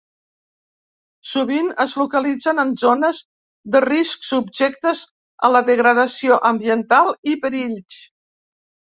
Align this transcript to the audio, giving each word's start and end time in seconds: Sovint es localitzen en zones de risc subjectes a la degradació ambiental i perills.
Sovint 1.31 1.67
es 1.83 1.91
localitzen 2.01 2.61
en 2.63 2.71
zones 2.83 3.19
de 3.75 3.81
risc 3.85 4.25
subjectes 4.29 5.03
a 5.49 5.51
la 5.57 5.61
degradació 5.67 6.39
ambiental 6.51 7.13
i 7.33 7.37
perills. 7.45 7.99